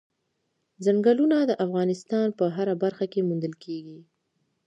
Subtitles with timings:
[0.85, 3.99] ځنګلونه د افغانستان په هره برخه کې موندل کېږي.